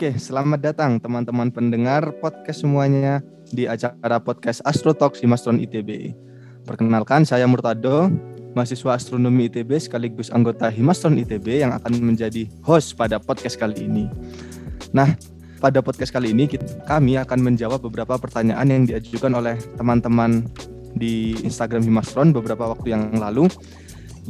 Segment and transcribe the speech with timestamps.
[0.00, 3.20] Oke, selamat datang teman-teman pendengar podcast semuanya
[3.52, 6.16] di acara podcast Astro Talk Himastron ITB.
[6.64, 8.08] Perkenalkan, saya Murtado,
[8.56, 14.08] mahasiswa astronomi ITB sekaligus anggota Himastron ITB yang akan menjadi host pada podcast kali ini.
[14.96, 15.12] Nah,
[15.60, 16.48] pada podcast kali ini
[16.88, 20.48] kami akan menjawab beberapa pertanyaan yang diajukan oleh teman-teman
[20.96, 23.52] di Instagram Himastron beberapa waktu yang lalu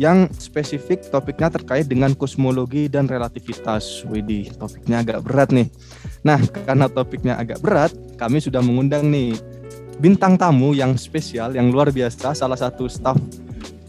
[0.00, 4.00] yang spesifik topiknya terkait dengan kosmologi dan relativitas.
[4.08, 5.68] Widih, topiknya agak berat nih.
[6.24, 9.36] Nah, karena topiknya agak berat, kami sudah mengundang nih
[10.00, 13.20] bintang tamu yang spesial, yang luar biasa, salah satu staff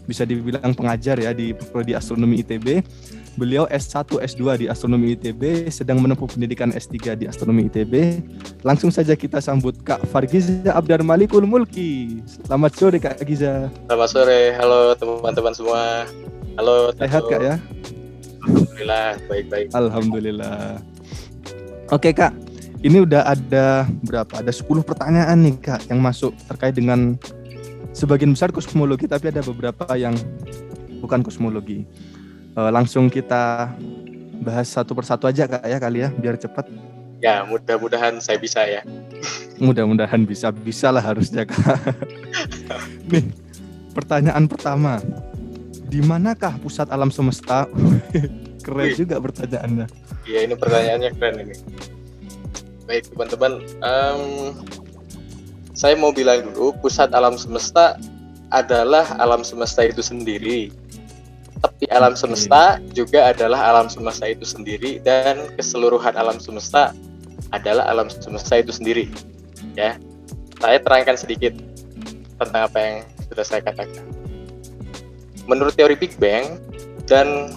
[0.04, 2.84] bisa dibilang pengajar ya di prodi astronomi ITB
[3.32, 8.20] Beliau S1, S2 di Astronomi ITB, sedang menempuh pendidikan S3 di Astronomi ITB.
[8.60, 12.20] Langsung saja kita sambut Kak Fargiza Abdar Malikul Mulki.
[12.28, 13.72] Selamat sore Kak Giza.
[13.88, 16.04] Selamat sore, halo teman-teman semua.
[16.60, 16.92] Halo.
[17.00, 17.56] Sehat Kak ya?
[18.44, 19.66] Alhamdulillah, baik-baik.
[19.72, 20.60] Alhamdulillah.
[21.88, 22.36] Oke Kak,
[22.84, 24.44] ini udah ada berapa?
[24.44, 27.16] Ada 10 pertanyaan nih Kak yang masuk terkait dengan
[27.96, 30.12] sebagian besar kosmologi, tapi ada beberapa yang
[31.00, 31.88] bukan kosmologi
[32.56, 33.72] uh, langsung kita
[34.42, 36.66] bahas satu persatu aja kak ya kali ya biar cepat.
[37.22, 38.82] Ya mudah-mudahan saya bisa ya.
[39.62, 41.78] Mudah-mudahan bisa bisa lah harusnya kak.
[43.12, 43.30] Nih
[43.94, 44.98] pertanyaan pertama,
[45.86, 47.68] di manakah pusat alam semesta?
[48.64, 48.96] keren Wih.
[48.96, 49.86] juga pertanyaannya.
[50.26, 51.54] Iya ini pertanyaannya keren ini.
[52.86, 54.22] Baik teman-teman, um,
[55.74, 57.98] saya mau bilang dulu pusat alam semesta
[58.54, 60.70] adalah alam semesta itu sendiri
[61.90, 66.94] alam semesta juga adalah alam semesta itu sendiri dan keseluruhan alam semesta
[67.50, 69.10] adalah alam semesta itu sendiri.
[69.74, 69.98] Ya
[70.62, 71.58] saya terangkan sedikit
[72.38, 74.06] tentang apa yang sudah saya katakan.
[75.50, 76.62] Menurut teori Big Bang
[77.10, 77.50] dan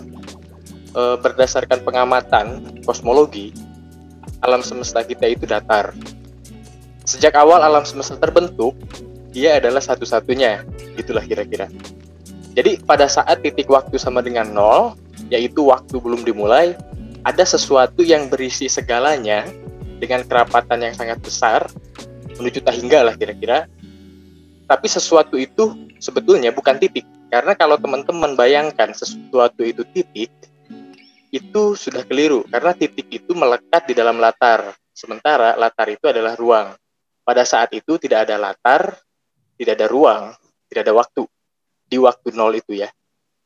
[0.97, 3.53] e, berdasarkan pengamatan kosmologi
[4.41, 5.93] alam semesta kita itu datar.
[7.05, 8.73] Sejak awal alam semesta terbentuk
[9.29, 10.65] dia adalah satu-satunya.
[10.97, 11.69] Itulah kira-kira
[12.55, 14.95] jadi pada saat titik waktu sama dengan nol,
[15.27, 16.71] yaitu waktu belum dimulai,
[17.27, 19.43] ada sesuatu yang berisi segalanya
[19.99, 21.67] dengan kerapatan yang sangat besar,
[22.39, 23.67] menuju tak hingga lah kira-kira.
[24.71, 27.03] Tapi sesuatu itu sebetulnya bukan titik.
[27.27, 30.31] Karena kalau teman-teman bayangkan sesuatu itu titik,
[31.35, 32.47] itu sudah keliru.
[32.47, 34.71] Karena titik itu melekat di dalam latar.
[34.95, 36.71] Sementara latar itu adalah ruang.
[37.27, 38.95] Pada saat itu tidak ada latar,
[39.59, 40.23] tidak ada ruang,
[40.71, 41.27] tidak ada waktu
[41.85, 42.89] di waktu nol itu ya.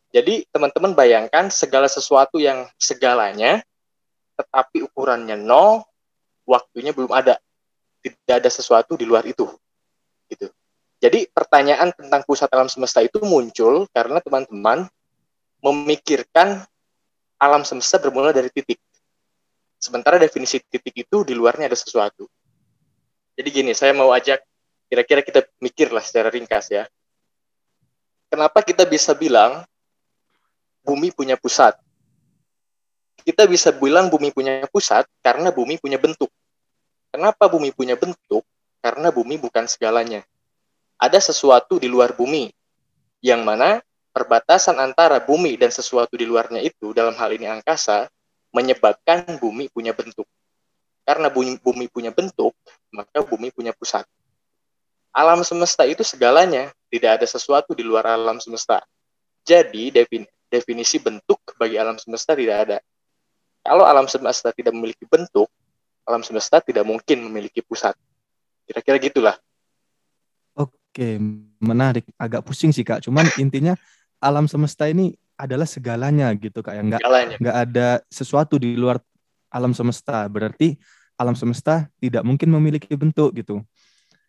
[0.09, 3.61] Jadi teman-teman bayangkan segala sesuatu yang segalanya,
[4.39, 5.85] tetapi ukurannya nol,
[6.50, 7.38] waktunya belum ada.
[8.01, 9.45] Tidak ada sesuatu di luar itu.
[10.25, 10.50] Gitu.
[11.00, 14.89] Jadi pertanyaan tentang pusat alam semesta itu muncul karena teman-teman
[15.61, 16.66] memikirkan
[17.39, 18.81] alam semesta bermula dari titik.
[19.79, 22.27] Sementara definisi titik itu di luarnya ada sesuatu.
[23.39, 24.44] Jadi gini, saya mau ajak
[24.91, 26.83] kira-kira kita mikirlah secara ringkas ya
[28.29, 29.66] kenapa kita bisa bilang
[30.85, 31.75] bumi punya pusat?
[33.25, 36.31] Kita bisa bilang bumi punya pusat karena bumi punya bentuk.
[37.09, 38.45] Kenapa bumi punya bentuk?
[38.79, 40.23] Karena bumi bukan segalanya.
[40.95, 42.47] Ada sesuatu di luar bumi,
[43.19, 43.84] yang mana
[44.16, 48.07] perbatasan antara bumi dan sesuatu di luarnya itu, dalam hal ini angkasa,
[48.56, 50.28] menyebabkan bumi punya bentuk.
[51.03, 51.57] Karena bumi,
[51.89, 52.53] punya bentuk,
[52.94, 54.06] maka bumi punya pusat
[55.09, 58.81] alam semesta itu segalanya, tidak ada sesuatu di luar alam semesta.
[59.45, 59.89] Jadi
[60.49, 62.77] definisi bentuk bagi alam semesta tidak ada.
[63.65, 65.49] Kalau alam semesta tidak memiliki bentuk,
[66.05, 67.93] alam semesta tidak mungkin memiliki pusat.
[68.65, 69.35] Kira-kira gitulah.
[70.57, 71.17] Oke,
[71.61, 72.05] menarik.
[72.17, 73.05] Agak pusing sih kak.
[73.05, 73.73] Cuman intinya
[74.17, 76.77] alam semesta ini adalah segalanya gitu kak.
[76.77, 77.01] Nggak,
[77.41, 79.01] nggak ada sesuatu di luar
[79.49, 80.25] alam semesta.
[80.29, 80.77] Berarti
[81.17, 83.61] alam semesta tidak mungkin memiliki bentuk gitu.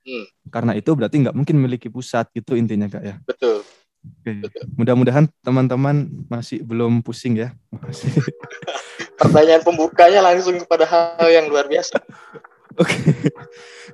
[0.00, 0.24] Hmm.
[0.48, 3.16] Karena itu berarti nggak mungkin memiliki pusat gitu intinya kak ya.
[3.24, 3.62] Betul.
[4.00, 4.32] Oke.
[4.80, 7.52] Mudah-mudahan teman-teman masih belum pusing ya.
[9.20, 12.00] Pertanyaan pembukanya langsung kepada hal yang luar biasa.
[12.80, 13.28] Oke.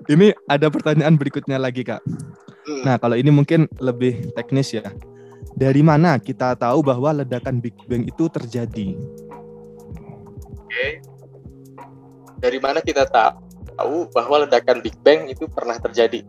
[0.06, 2.02] Ini ada pertanyaan berikutnya lagi kak.
[2.06, 2.82] Hmm.
[2.86, 4.86] Nah kalau ini mungkin lebih teknis ya.
[5.56, 8.94] Dari mana kita tahu bahwa ledakan Big Bang itu terjadi?
[10.62, 10.86] Oke.
[12.36, 13.45] Dari mana kita tahu
[13.76, 16.25] tahu bahwa ledakan Big Bang itu pernah terjadi.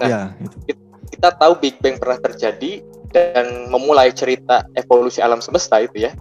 [0.00, 0.20] Nah, ya,
[0.68, 0.80] itu.
[1.16, 6.14] kita tahu Big Bang pernah terjadi dan memulai cerita evolusi alam semesta itu ya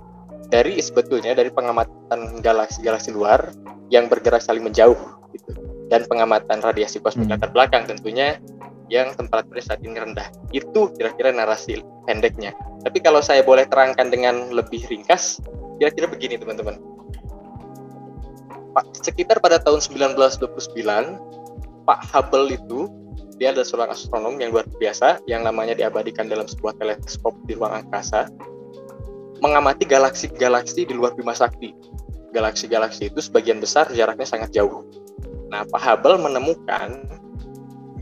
[0.50, 3.54] dari sebetulnya dari pengamatan galaksi-galaksi luar
[3.94, 4.98] yang bergerak saling menjauh
[5.38, 5.54] gitu
[5.94, 7.38] dan pengamatan radiasi kosmik hmm.
[7.38, 8.42] latar belakang tentunya
[8.90, 10.26] yang temperaturnya saat ini rendah.
[10.50, 12.58] Itu kira-kira narasi pendeknya.
[12.82, 15.38] Tapi kalau saya boleh terangkan dengan lebih ringkas,
[15.78, 16.82] kira-kira begini teman-teman
[19.02, 20.46] sekitar pada tahun 1929
[21.86, 22.86] Pak Hubble itu
[23.40, 27.82] dia adalah seorang astronom yang luar biasa yang namanya diabadikan dalam sebuah teleskop di ruang
[27.88, 28.28] angkasa
[29.40, 31.72] mengamati galaksi-galaksi di luar Bima Sakti.
[32.36, 34.86] Galaksi-galaksi itu sebagian besar jaraknya sangat jauh.
[35.50, 37.00] Nah, Pak Hubble menemukan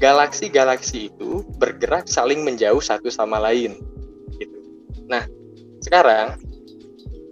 [0.01, 3.79] galaksi-galaksi itu bergerak saling menjauh satu sama lain.
[4.35, 4.57] Gitu.
[5.07, 5.23] Nah,
[5.85, 6.35] sekarang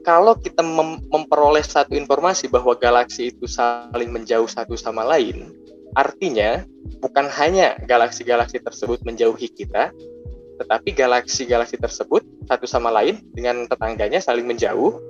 [0.05, 5.49] kalau kita mem memperoleh satu informasi bahwa galaksi itu saling menjauh satu sama lain,
[5.97, 6.61] artinya
[7.01, 9.89] bukan hanya galaksi-galaksi tersebut menjauhi kita,
[10.61, 15.01] tetapi galaksi-galaksi tersebut satu sama lain dengan tetangganya saling menjauh.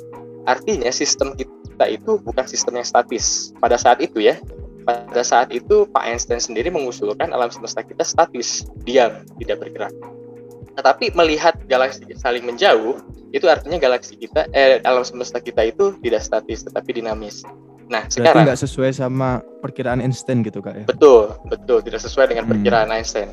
[0.48, 3.52] Artinya sistem kita itu bukan sistem yang statis.
[3.60, 4.40] Pada saat itu ya,
[4.88, 10.15] pada saat itu Pak Einstein sendiri mengusulkan alam semesta kita statis, diam, tidak bergerak.
[10.76, 13.00] Tetapi melihat galaksi saling menjauh,
[13.32, 17.44] itu artinya galaksi kita, eh, alam semesta kita itu tidak statis, tetapi dinamis.
[17.86, 19.30] Nah, Berarti sekarang nggak sesuai sama
[19.62, 20.86] perkiraan Einstein gitu kak ya?
[20.90, 22.52] betul, betul, tidak sesuai dengan Hmm.
[22.58, 23.30] perkiraan Einstein.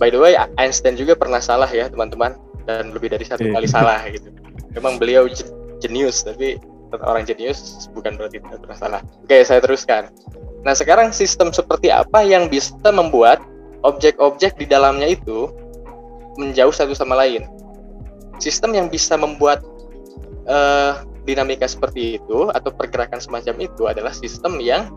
[0.00, 2.32] By the way, Einstein juga pernah salah ya, teman-teman,
[2.64, 3.60] dan lebih dari satu Iya.
[3.60, 4.32] kali salah gitu.
[4.72, 5.44] Memang beliau je-
[5.84, 6.56] jenius, tapi
[7.04, 9.00] orang jenius bukan berarti tidak pernah salah.
[9.20, 10.08] Oke, saya teruskan.
[10.64, 13.44] Nah, sekarang sistem seperti apa yang bisa membuat
[13.84, 15.52] objek-objek di dalamnya itu
[16.40, 17.44] menjauh satu sama lain?
[18.40, 19.60] Sistem yang bisa membuat
[20.48, 20.92] eh,
[21.28, 24.88] dinamika seperti itu atau pergerakan semacam itu adalah sistem yang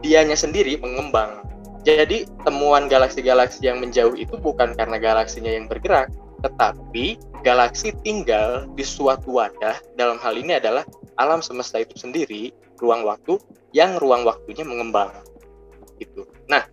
[0.00, 1.44] dianya sendiri mengembang.
[1.86, 6.10] Jadi temuan galaksi-galaksi yang menjauh itu bukan karena galaksinya yang bergerak,
[6.42, 9.78] tetapi galaksi tinggal di suatu wadah.
[9.94, 10.82] Dalam hal ini adalah
[11.14, 12.50] alam semesta itu sendiri,
[12.82, 13.38] ruang waktu
[13.70, 15.14] yang ruang waktunya mengembang.
[16.02, 16.26] Gitu.
[16.50, 16.66] Nah,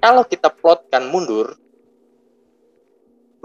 [0.00, 1.60] kalau kita plotkan mundur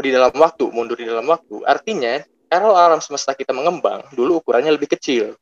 [0.03, 4.73] di dalam waktu, mundur di dalam waktu, artinya kalau alam semesta kita mengembang, dulu ukurannya
[4.73, 5.37] lebih kecil.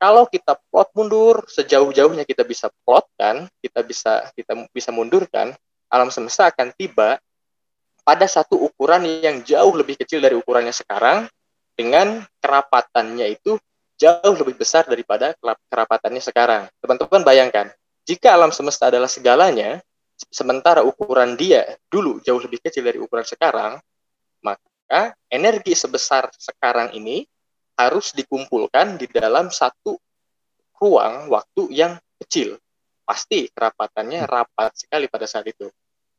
[0.00, 5.54] Kalau kita plot mundur sejauh-jauhnya kita bisa plotkan, kita bisa kita bisa mundurkan,
[5.88, 7.20] alam semesta akan tiba
[8.04, 11.24] pada satu ukuran yang jauh lebih kecil dari ukurannya sekarang
[11.72, 13.56] dengan kerapatannya itu
[13.96, 15.32] jauh lebih besar daripada
[15.70, 16.62] kerapatannya sekarang.
[16.82, 17.72] Teman-teman bayangkan,
[18.04, 19.80] jika alam semesta adalah segalanya,
[20.30, 23.78] sementara ukuran dia dulu jauh lebih kecil dari ukuran sekarang,
[24.42, 27.26] maka energi sebesar sekarang ini
[27.74, 29.98] harus dikumpulkan di dalam satu
[30.78, 32.58] ruang waktu yang kecil.
[33.04, 35.68] Pasti kerapatannya rapat sekali pada saat itu.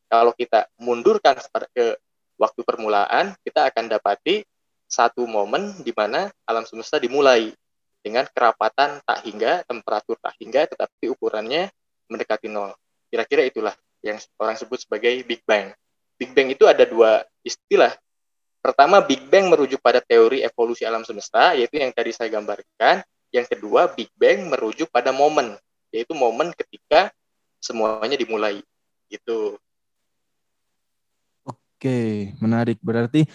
[0.06, 1.34] Kalau kita mundurkan
[1.74, 1.98] ke
[2.38, 4.46] waktu permulaan, kita akan dapati
[4.86, 7.50] satu momen di mana alam semesta dimulai
[8.06, 11.74] dengan kerapatan tak hingga, temperatur tak hingga, tetapi ukurannya
[12.06, 12.70] mendekati nol.
[13.10, 13.74] Kira-kira itulah
[14.06, 15.74] yang orang sebut sebagai Big Bang.
[16.22, 17.98] Big Bang itu ada dua istilah.
[18.62, 23.02] Pertama, Big Bang merujuk pada teori evolusi alam semesta, yaitu yang tadi saya gambarkan.
[23.34, 25.58] Yang kedua, Big Bang merujuk pada momen,
[25.90, 27.10] yaitu momen ketika
[27.58, 28.62] semuanya dimulai.
[29.10, 29.58] Gitu.
[31.46, 32.78] Oke, menarik.
[32.82, 33.26] Berarti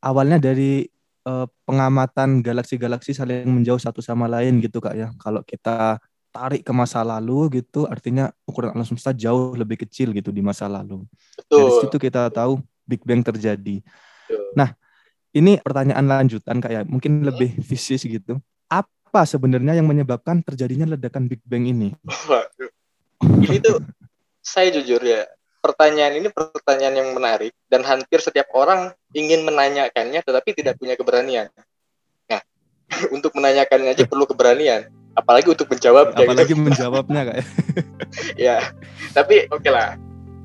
[0.00, 0.88] awalnya dari
[1.28, 5.08] uh, pengamatan galaksi-galaksi saling menjauh satu sama lain gitu kak ya.
[5.20, 6.00] Kalau kita
[6.38, 10.70] tarik ke masa lalu gitu, artinya ukuran alam semesta jauh lebih kecil gitu di masa
[10.70, 11.02] lalu.
[11.34, 11.58] Betul.
[11.58, 13.82] Dari situ kita tahu Big Bang terjadi.
[13.82, 14.54] Betul.
[14.54, 14.78] Nah,
[15.34, 18.38] ini pertanyaan lanjutan kak ya, mungkin lebih fisis gitu.
[18.70, 21.98] Apa sebenarnya yang menyebabkan terjadinya ledakan Big Bang ini?
[23.18, 23.82] Ini tuh
[24.38, 25.26] saya jujur ya,
[25.58, 31.50] pertanyaan ini pertanyaan yang menarik dan hampir setiap orang ingin menanyakannya tetapi tidak punya keberanian.
[32.30, 32.40] Nah,
[33.16, 34.86] untuk menanyakannya aja perlu keberanian,
[35.18, 36.14] apalagi untuk menjawab.
[36.14, 36.62] Apalagi gitu.
[36.62, 37.46] menjawabnya kayak.
[38.46, 38.62] ya,
[39.10, 39.98] tapi oke okay lah.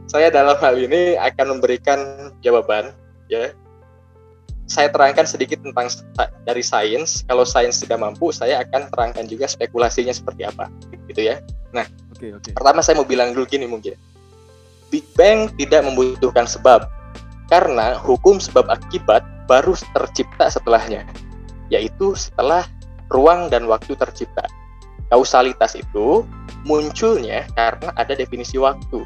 [0.10, 2.92] Saya dalam hal ini akan memberikan jawaban
[3.30, 3.54] ya.
[4.64, 5.92] Saya terangkan sedikit tentang
[6.48, 7.22] dari sains.
[7.30, 10.72] Kalau sains tidak mampu, saya akan terangkan juga spekulasinya seperti apa,
[11.12, 11.44] gitu ya.
[11.76, 12.56] Nah, okay, okay.
[12.56, 13.94] pertama saya mau bilang dulu gini mungkin.
[14.88, 16.86] Big Bang tidak membutuhkan sebab
[17.52, 21.04] karena hukum sebab akibat baru tercipta setelahnya,
[21.68, 22.64] yaitu setelah
[23.12, 24.48] ruang dan waktu tercipta.
[25.14, 26.26] Kausalitas itu
[26.66, 29.06] munculnya karena ada definisi waktu.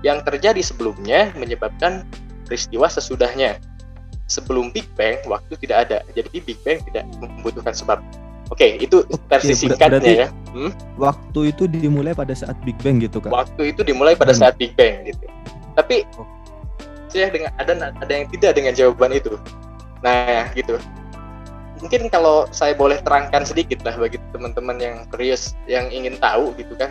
[0.00, 2.08] Yang terjadi sebelumnya menyebabkan
[2.48, 3.60] peristiwa sesudahnya.
[4.24, 6.00] Sebelum Big Bang, waktu tidak ada.
[6.16, 8.00] Jadi Big Bang tidak membutuhkan sebab.
[8.48, 10.28] Oke, itu versi Oke, singkatnya ya.
[10.56, 10.72] Hmm?
[10.96, 13.28] Waktu itu dimulai pada saat Big Bang gitu kan?
[13.28, 14.48] Waktu itu dimulai pada Hmm.
[14.48, 15.28] saat Big Bang gitu.
[15.76, 16.24] Tapi Oh.
[17.12, 19.36] saya dengan ada ada yang tidak dengan jawaban itu.
[20.00, 20.80] Nah, gitu.
[21.84, 26.72] Mungkin kalau saya boleh terangkan sedikit lah bagi teman-teman yang curious, yang ingin tahu gitu
[26.80, 26.88] kan.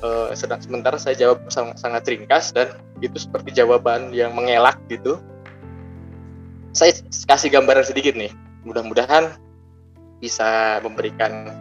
[0.00, 2.72] Eh, sedang sementara saya jawab sangat, sangat ringkas dan
[3.04, 5.20] itu seperti jawaban yang mengelak gitu.
[6.72, 6.96] Saya
[7.28, 8.32] kasih gambaran sedikit nih.
[8.64, 9.36] Mudah-mudahan
[10.24, 11.52] bisa memberikan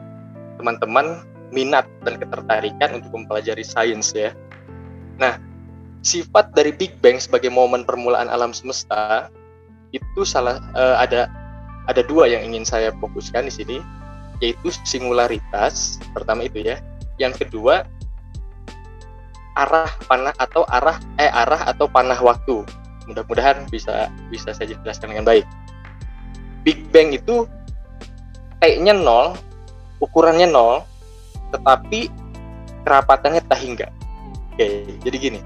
[0.56, 4.32] teman-teman minat dan ketertarikan untuk mempelajari sains ya.
[5.20, 5.36] Nah,
[6.00, 9.28] sifat dari Big Bang sebagai momen permulaan alam semesta
[9.92, 11.28] itu salah uh, ada
[11.90, 13.78] ada dua yang ingin saya fokuskan di sini
[14.40, 16.78] yaitu singularitas pertama itu ya.
[17.18, 17.84] Yang kedua
[19.58, 22.64] arah panah atau arah eh arah atau panah waktu.
[23.10, 25.44] Mudah-mudahan bisa bisa saya jelaskan dengan baik.
[26.62, 27.50] Big Bang itu
[28.62, 29.34] kayaknya nol,
[29.98, 30.86] ukurannya nol,
[31.50, 32.14] tetapi
[32.86, 33.88] kerapatannya tak hingga.
[34.54, 35.40] Oke, jadi gini,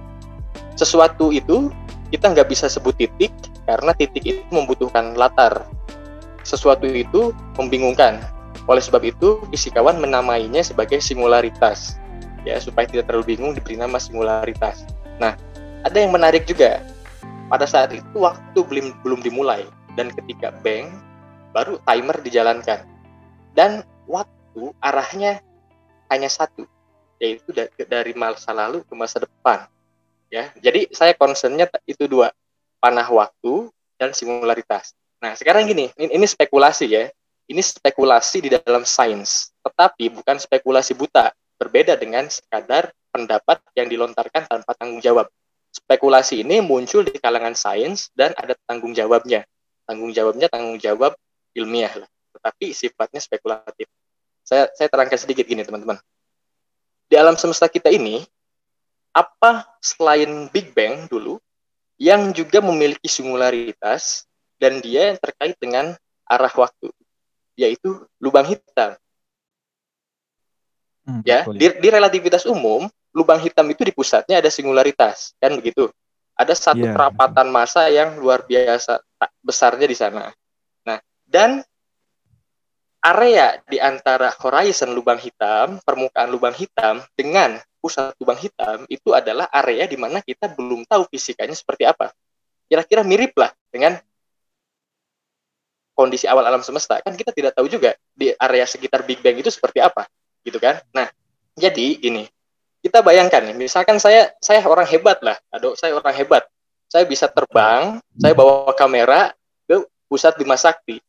[0.75, 1.71] sesuatu itu
[2.11, 3.31] kita nggak bisa sebut titik
[3.63, 5.65] karena titik itu membutuhkan latar.
[6.43, 8.19] Sesuatu itu membingungkan.
[8.67, 11.99] Oleh sebab itu, fisikawan menamainya sebagai singularitas.
[12.43, 14.83] Ya, supaya tidak terlalu bingung diberi nama singularitas.
[15.19, 15.39] Nah,
[15.83, 16.83] ada yang menarik juga.
[17.47, 20.89] Pada saat itu waktu belum belum dimulai dan ketika bang
[21.53, 22.81] baru timer dijalankan
[23.53, 25.39] dan waktu arahnya
[26.09, 26.65] hanya satu
[27.21, 29.69] yaitu dari masa lalu ke masa depan
[30.33, 32.33] ya jadi saya concernnya itu dua
[32.81, 33.69] panah waktu
[34.01, 37.07] dan singularitas nah sekarang gini ini, spekulasi ya.
[37.43, 41.31] Ini spekulasi di dalam sains tetapi bukan spekulasi buta.
[41.55, 45.31] Berbeda dengan sekadar pendapat yang dilontarkan tanpa tanggung jawab.
[45.71, 49.47] Spekulasi ini muncul di kalangan sains dan ada tanggung jawabnya.
[49.87, 51.15] Tanggung jawabnya tanggung jawab
[51.55, 53.87] ilmiah lah tetapi sifatnya spekulatif.
[54.43, 55.95] Saya saya terangkan sedikit gini teman-teman.
[57.07, 58.25] Di alam semesta kita ini
[59.15, 61.39] apa selain Big Bang dulu
[62.01, 64.25] yang juga memiliki singularitas
[64.63, 65.91] dan dia yang terkait dengan
[66.23, 66.87] arah waktu
[67.59, 68.95] yaitu lubang hitam
[71.03, 75.91] hmm, ya di, di relativitas umum lubang hitam itu di pusatnya ada singularitas kan begitu
[76.39, 76.95] ada satu yeah.
[76.95, 79.03] kerapatan massa yang luar biasa
[79.43, 80.31] besarnya di sana
[80.87, 81.59] nah dan
[83.03, 89.51] area di antara horizon lubang hitam, permukaan lubang hitam dengan pusat lubang hitam itu adalah
[89.51, 92.15] area di mana kita belum tahu fisikanya seperti apa.
[92.71, 93.99] Kira-kira mirip lah dengan
[95.93, 96.99] kondisi awal alam semesta.
[97.01, 100.09] Kan kita tidak tahu juga di area sekitar Big Bang itu seperti apa,
[100.45, 100.81] gitu kan?
[100.93, 101.09] Nah,
[101.57, 102.27] jadi ini
[102.83, 106.43] kita bayangkan misalkan saya saya orang hebat lah, aduh saya orang hebat,
[106.91, 109.31] saya bisa terbang, saya bawa kamera
[109.65, 110.99] ke pusat Bima Sakti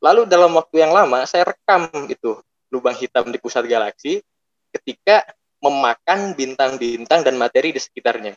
[0.00, 2.40] Lalu dalam waktu yang lama saya rekam itu
[2.72, 4.24] lubang hitam di pusat galaksi
[4.72, 5.28] ketika
[5.60, 8.32] memakan bintang-bintang dan materi di sekitarnya.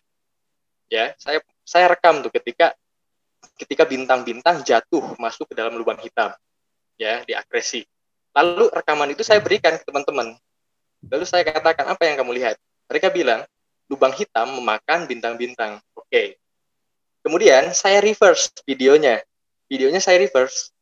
[0.92, 2.76] Ya, saya saya rekam tuh ketika
[3.58, 6.34] ketika bintang-bintang jatuh masuk ke dalam lubang hitam.
[6.98, 7.86] Ya, di akresi.
[8.34, 10.38] Lalu rekaman itu saya berikan ke teman-teman.
[11.10, 12.56] Lalu saya katakan, apa yang kamu lihat?
[12.90, 13.46] Mereka bilang,
[13.90, 15.82] lubang hitam memakan bintang-bintang.
[15.94, 16.08] Oke.
[16.10, 16.28] Okay.
[17.24, 19.24] Kemudian saya reverse videonya.
[19.72, 20.74] Videonya saya reverse.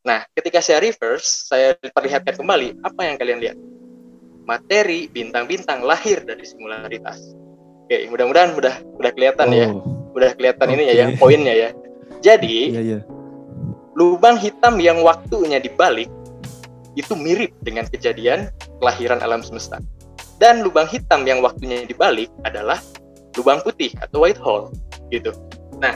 [0.00, 3.58] Nah, ketika saya reverse, saya perlihatkan kembali apa yang kalian lihat.
[4.46, 7.20] Materi bintang-bintang lahir dari singularitas.
[7.84, 9.68] Oke, mudah-mudahan udah udah kelihatan ya.
[9.68, 9.82] oh.
[9.82, 9.89] ya.
[10.16, 10.76] Udah kelihatan okay.
[10.76, 11.68] ini ya, ya poinnya ya.
[12.20, 13.02] Jadi, yeah, yeah.
[13.96, 16.10] lubang hitam yang waktunya dibalik
[16.98, 18.50] itu mirip dengan kejadian
[18.82, 19.78] kelahiran alam semesta.
[20.40, 22.80] Dan lubang hitam yang waktunya dibalik adalah
[23.36, 24.72] lubang putih atau white hole
[25.12, 25.30] gitu.
[25.78, 25.94] Nah,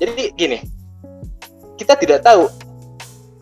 [0.00, 0.58] jadi gini,
[1.76, 2.48] kita tidak tahu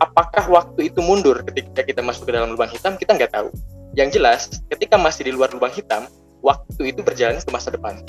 [0.01, 3.47] apakah waktu itu mundur ketika kita masuk ke dalam lubang hitam kita nggak tahu
[3.95, 6.09] yang jelas ketika masih di luar lubang hitam
[6.43, 8.03] waktu itu berjalan ke masa depan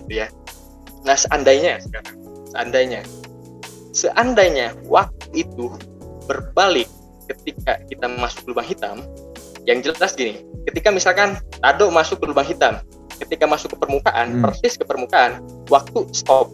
[0.00, 0.32] gitu ya
[1.04, 2.16] nah seandainya sekarang
[2.50, 3.00] seandainya
[3.94, 5.70] seandainya waktu itu
[6.26, 6.88] berbalik
[7.28, 8.96] ketika kita masuk ke lubang hitam
[9.64, 12.80] yang jelas gini ketika misalkan Tado masuk ke lubang hitam
[13.20, 14.42] ketika masuk ke permukaan hmm.
[14.42, 16.52] persis ke permukaan waktu stop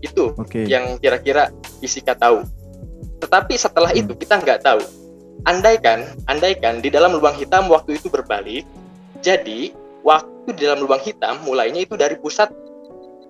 [0.00, 0.66] itu okay.
[0.70, 1.50] yang kira-kira
[1.82, 2.46] fisika tahu
[3.20, 4.82] tetapi setelah itu kita nggak tahu.
[5.46, 8.66] Andaikan, andaikan di dalam lubang hitam waktu itu berbalik,
[9.22, 9.70] jadi
[10.02, 12.50] waktu di dalam lubang hitam mulainya itu dari pusat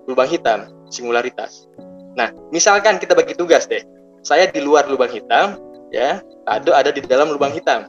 [0.07, 1.67] lubang hitam, singularitas.
[2.15, 3.83] Nah, misalkan kita bagi tugas deh.
[4.23, 5.59] Saya di luar lubang hitam,
[5.93, 7.85] ya, Tado ada di dalam lubang hitam.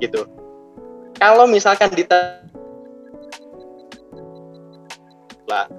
[0.00, 0.24] Gitu.
[1.16, 2.04] Kalau misalkan di
[5.46, 5.70] lah,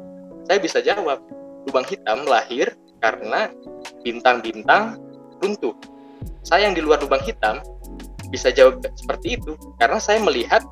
[0.48, 1.20] saya bisa jawab,
[1.68, 2.72] lubang hitam lahir
[3.04, 3.52] karena
[4.02, 4.98] bintang-bintang
[5.44, 5.76] runtuh.
[6.42, 7.60] Saya yang di luar lubang hitam
[8.32, 10.64] bisa jawab seperti itu karena saya melihat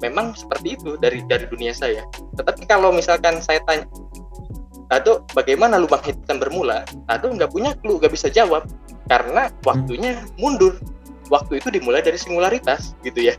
[0.00, 2.02] memang seperti itu dari dari dunia saya.
[2.40, 3.84] Tetapi kalau misalkan saya tanya,
[4.88, 6.84] Tado bagaimana lubang hitam bermula?
[7.04, 8.64] Tado nggak punya clue, nggak bisa jawab
[9.08, 10.80] karena waktunya mundur.
[11.28, 13.36] Waktu itu dimulai dari singularitas gitu ya.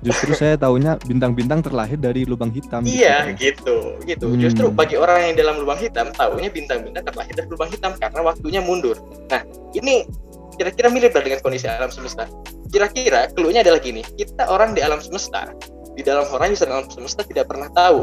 [0.00, 2.82] Justru saya tahunya bintang-bintang terlahir dari lubang hitam.
[2.88, 4.08] Iya, gitu, gitu.
[4.08, 4.26] gitu.
[4.32, 4.40] Hmm.
[4.40, 8.64] Justru bagi orang yang dalam lubang hitam, tahunya bintang-bintang terlahir dari lubang hitam karena waktunya
[8.64, 8.96] mundur.
[9.28, 9.44] Nah,
[9.76, 10.08] ini
[10.56, 12.30] kira-kira mirip dengan kondisi alam semesta.
[12.74, 15.46] kira-kira clue-nya adalah gini kita orang di alam semesta
[15.94, 18.02] di dalam horizon alam semesta tidak pernah tahu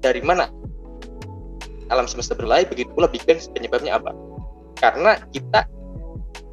[0.00, 0.48] dari mana
[1.90, 4.14] alam semesta berlari begitu pula Big Bang penyebabnya apa
[4.78, 5.66] karena kita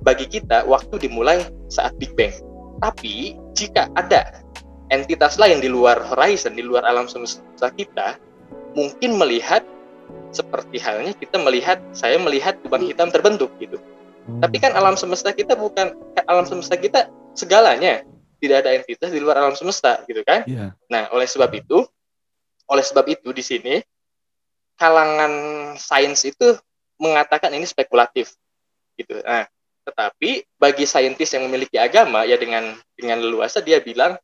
[0.03, 2.33] bagi kita waktu dimulai saat Big Bang
[2.83, 4.43] tapi jika ada
[4.93, 8.17] entitas lain di luar horizon di luar alam semesta kita
[8.73, 9.61] mungkin melihat
[10.31, 13.79] seperti halnya kita melihat saya melihat lubang hitam terbentuk gitu
[14.27, 14.43] Hmm.
[14.43, 15.95] Tapi kan alam semesta kita bukan
[16.27, 18.03] alam semesta kita segalanya.
[18.37, 20.45] Tidak ada entitas di luar alam semesta gitu kan?
[20.45, 20.77] Yeah.
[20.93, 21.89] Nah, oleh sebab itu,
[22.69, 23.75] oleh sebab itu di sini
[24.77, 25.33] kalangan
[25.75, 26.55] sains itu
[27.01, 28.33] mengatakan ini spekulatif
[28.97, 29.19] gitu.
[29.21, 29.45] Nah,
[29.85, 34.17] tetapi bagi saintis yang memiliki agama ya dengan dengan leluasa dia bilang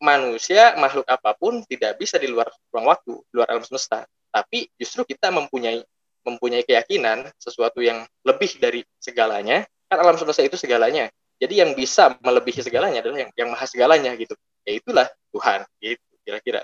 [0.00, 4.04] manusia makhluk apa pun tidak bisa di luar ruang waktu, di luar alam semesta.
[4.34, 5.80] Tapi justru kita mempunyai
[6.24, 12.16] mempunyai keyakinan sesuatu yang lebih dari segalanya kan alam semesta itu segalanya jadi yang bisa
[12.24, 14.32] melebihi segalanya adalah yang yang maha segalanya gitu
[14.64, 16.60] ya itulah Tuhan gitu kira-kira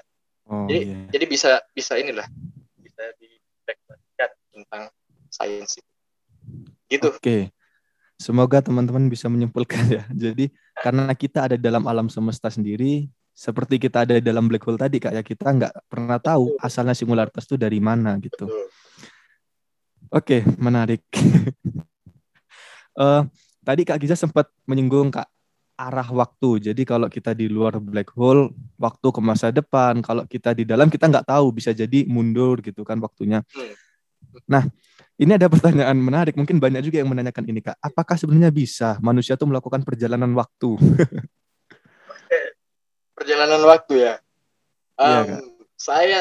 [0.48, 1.08] oh, jadi yeah.
[1.12, 2.24] jadi bisa bisa inilah
[3.18, 4.82] direfleksikan tentang
[5.30, 5.90] sains itu
[6.90, 7.40] gitu oke okay.
[8.18, 14.04] semoga teman-teman bisa menyimpulkan ya jadi karena kita ada dalam alam semesta sendiri seperti kita
[14.04, 17.56] ada di dalam black hole tadi kayak ya, kita nggak pernah tahu asalnya singularitas itu
[17.56, 18.68] dari mana gitu Betul.
[20.10, 21.06] Oke, menarik.
[22.98, 23.22] uh,
[23.66, 25.30] tadi Kak Giza sempat menyinggung Kak
[25.88, 26.70] arah waktu.
[26.70, 30.04] Jadi kalau kita di luar black hole, waktu ke masa depan.
[30.04, 31.56] Kalau kita di dalam, kita nggak tahu.
[31.56, 33.40] Bisa jadi mundur gitu kan waktunya.
[34.44, 34.68] Nah,
[35.16, 36.36] ini ada pertanyaan menarik.
[36.36, 37.80] Mungkin banyak juga yang menanyakan ini Kak.
[37.80, 40.76] Apakah sebenarnya bisa manusia tuh melakukan perjalanan waktu?
[43.16, 44.14] perjalanan waktu ya.
[45.00, 45.40] Um, iya, Kak.
[45.80, 46.20] Saya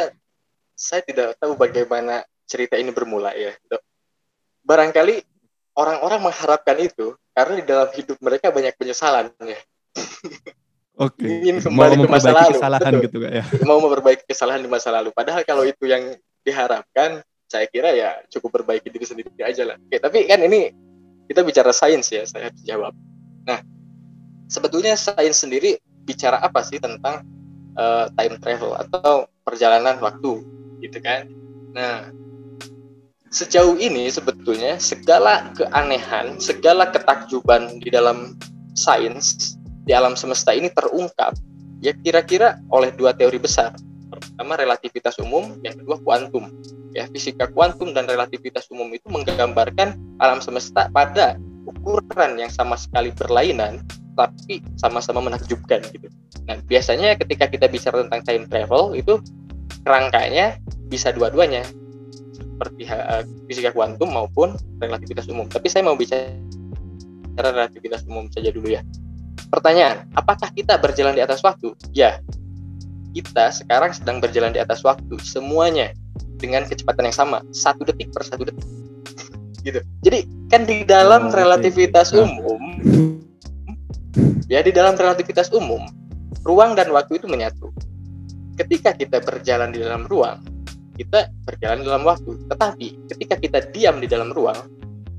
[0.80, 3.52] saya tidak tahu bagaimana cerita ini bermula ya.
[4.64, 5.24] Barangkali
[5.80, 9.60] orang-orang mengharapkan itu karena di dalam hidup mereka banyak penyesalan ya.
[11.00, 11.24] Oke.
[11.24, 11.32] Okay.
[11.48, 12.60] Ingin kembali mau ke masa lalu.
[12.60, 13.04] Kesalahan Betul.
[13.08, 13.44] gitu ya.
[13.64, 15.16] Mau memperbaiki kesalahan di masa lalu.
[15.16, 16.12] Padahal kalau itu yang
[16.44, 19.80] diharapkan, saya kira ya cukup perbaiki diri sendiri aja lah.
[19.80, 20.76] Oke, tapi kan ini
[21.32, 22.92] kita bicara sains ya, saya harus jawab.
[23.48, 23.64] Nah,
[24.52, 27.24] sebetulnya sains sendiri bicara apa sih tentang
[27.80, 30.44] uh, time travel atau perjalanan waktu,
[30.84, 31.32] gitu kan?
[31.72, 32.12] Nah,
[33.30, 38.38] sejauh ini sebetulnya segala keanehan, segala ketakjuban di dalam
[38.74, 41.34] sains di alam semesta ini terungkap
[41.82, 43.74] ya kira-kira oleh dua teori besar.
[44.10, 46.50] Pertama relativitas umum, yang kedua kuantum.
[46.90, 51.38] Ya, fisika kuantum dan relativitas umum itu menggambarkan alam semesta pada
[51.70, 53.86] ukuran yang sama sekali berlainan
[54.18, 56.10] tapi sama-sama menakjubkan gitu.
[56.50, 59.22] Nah, biasanya ketika kita bicara tentang time travel itu
[59.86, 61.64] kerangkanya bisa dua-duanya
[62.60, 65.48] seperti uh, fisika kuantum maupun relativitas umum.
[65.48, 66.28] Tapi saya mau bicara
[67.40, 68.84] relativitas umum saja dulu ya.
[69.48, 71.72] Pertanyaan, apakah kita berjalan di atas waktu?
[71.96, 72.20] Ya,
[73.16, 75.96] kita sekarang sedang berjalan di atas waktu, semuanya
[76.36, 78.68] dengan kecepatan yang sama, satu detik per satu detik.
[79.66, 79.80] gitu.
[80.04, 82.28] Jadi kan di dalam oh, relativitas okay.
[82.28, 82.60] umum,
[84.52, 85.88] ya di dalam relativitas umum,
[86.44, 87.72] ruang dan waktu itu menyatu.
[88.60, 90.44] Ketika kita berjalan di dalam ruang,
[91.00, 92.36] kita berjalan dalam waktu.
[92.52, 94.68] Tetapi ketika kita diam di dalam ruang,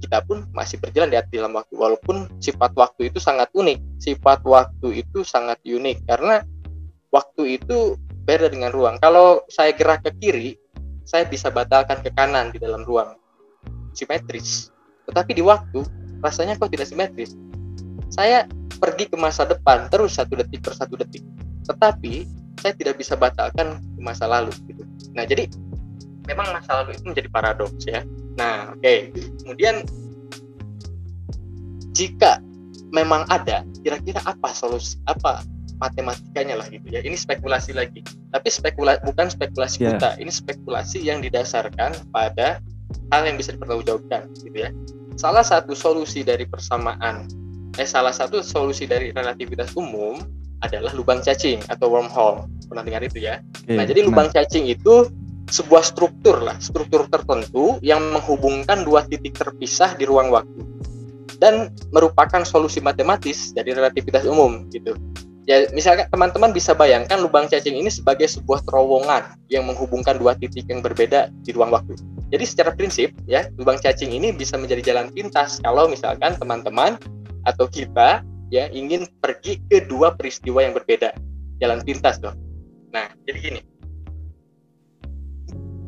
[0.05, 1.73] kita pun masih berjalan di dalam waktu.
[1.73, 3.79] Walaupun sifat waktu itu sangat unik.
[3.97, 6.45] Sifat waktu itu sangat unik karena
[7.09, 7.97] waktu itu
[8.29, 9.01] beda dengan ruang.
[9.01, 10.61] Kalau saya gerak ke kiri,
[11.09, 13.17] saya bisa batalkan ke kanan di dalam ruang.
[13.97, 14.69] Simetris.
[15.09, 15.83] Tetapi di waktu,
[16.21, 17.35] rasanya kok tidak simetris.
[18.13, 18.45] Saya
[18.79, 21.25] pergi ke masa depan terus satu detik per satu detik.
[21.67, 24.85] Tetapi saya tidak bisa batalkan ke masa lalu gitu.
[25.17, 25.51] Nah, jadi
[26.31, 28.07] memang masa lalu itu menjadi paradoks ya.
[28.39, 28.81] Nah, oke.
[28.81, 28.99] Okay.
[29.43, 29.83] Kemudian
[31.91, 32.39] jika
[32.95, 35.43] memang ada, kira-kira apa solusi apa
[35.81, 37.01] matematikanya lah gitu ya.
[37.03, 38.05] Ini spekulasi lagi.
[38.31, 39.97] Tapi spekula bukan spekulasi yeah.
[39.97, 40.11] buta.
[40.21, 42.61] Ini spekulasi yang didasarkan pada
[43.11, 44.71] hal yang bisa dipertanggungjawabkan gitu ya.
[45.17, 47.27] Salah satu solusi dari persamaan
[47.79, 50.19] eh salah satu solusi dari relativitas umum
[50.61, 52.45] adalah lubang cacing atau wormhole.
[52.69, 53.41] Pernah dengar itu ya?
[53.65, 54.35] Okay, nah, jadi lubang nah.
[54.37, 55.09] cacing itu
[55.51, 60.63] sebuah struktur lah, struktur tertentu yang menghubungkan dua titik terpisah di ruang waktu
[61.43, 64.95] dan merupakan solusi matematis dari relativitas umum gitu.
[65.49, 70.69] Ya, misalkan teman-teman bisa bayangkan lubang cacing ini sebagai sebuah terowongan yang menghubungkan dua titik
[70.71, 71.99] yang berbeda di ruang waktu.
[72.31, 76.95] Jadi secara prinsip ya, lubang cacing ini bisa menjadi jalan pintas kalau misalkan teman-teman
[77.49, 81.17] atau kita ya ingin pergi ke dua peristiwa yang berbeda.
[81.59, 82.39] Jalan pintas dong.
[82.95, 83.61] Nah, jadi gini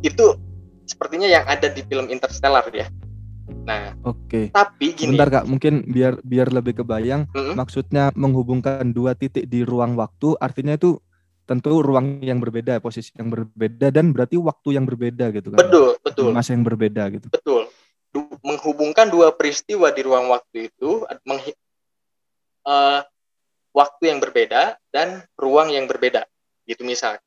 [0.02, 0.26] itu
[0.84, 2.86] sepertinya yang ada di film Interstellar ya
[3.62, 4.50] Nah, Oke.
[4.50, 7.54] tapi gini, Sebentar Kak, mungkin biar biar lebih kebayang Mm-mm.
[7.54, 10.98] maksudnya menghubungkan dua titik di ruang waktu artinya itu
[11.46, 15.58] tentu ruang yang berbeda, posisi yang berbeda dan berarti waktu yang berbeda gitu kan.
[15.58, 17.26] betul, betul, Masa yang berbeda gitu.
[17.30, 17.62] betul.
[18.12, 21.58] Du- menghubungkan dua peristiwa di ruang waktu itu menghi-
[22.66, 23.00] eh,
[23.74, 26.26] waktu yang berbeda dan ruang yang berbeda.
[26.62, 27.22] Gitu misalkan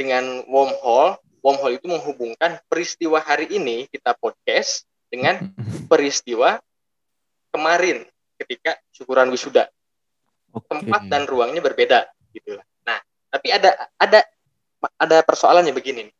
[0.00, 5.50] dengan wormhole, wormhole itu menghubungkan peristiwa hari ini kita podcast dengan
[5.90, 6.60] peristiwa
[7.50, 8.06] kemarin
[8.40, 9.68] ketika syukuran wisuda.
[10.50, 10.66] Oke.
[10.66, 12.58] tempat dan ruangnya berbeda gitu.
[12.82, 12.98] Nah,
[13.30, 14.20] tapi ada ada
[14.98, 16.10] ada persoalannya begini.
[16.10, 16.14] nih.